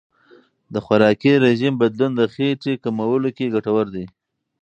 [0.73, 4.05] د خوراکي رژیم بدلون د خېټې کمولو کې ګټور دی.